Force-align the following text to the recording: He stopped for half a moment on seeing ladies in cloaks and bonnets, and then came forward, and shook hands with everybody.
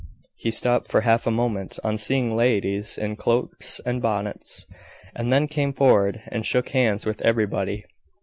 He 0.35 0.49
stopped 0.49 0.89
for 0.89 1.01
half 1.01 1.27
a 1.27 1.29
moment 1.29 1.77
on 1.83 1.99
seeing 1.99 2.35
ladies 2.35 2.97
in 2.97 3.15
cloaks 3.17 3.79
and 3.85 4.01
bonnets, 4.01 4.65
and 5.15 5.31
then 5.31 5.47
came 5.47 5.73
forward, 5.73 6.23
and 6.29 6.43
shook 6.43 6.69
hands 6.69 7.05
with 7.05 7.21
everybody. 7.21 7.85